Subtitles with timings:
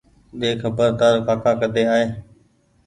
[0.39, 2.05] ۮي کبر تآرو ڪآڪآ ڪۮي آئي